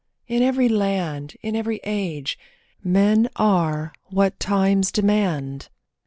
[0.27, 2.39] In every land, In every age,
[2.83, 5.69] men are what times demand.